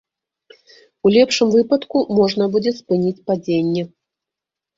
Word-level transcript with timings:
У 1.07 1.11
лепшым 1.15 1.47
выпадку, 1.55 1.97
можна 2.21 2.43
будзе 2.57 2.71
спыніць 2.79 3.15
падзенне. 3.29 3.83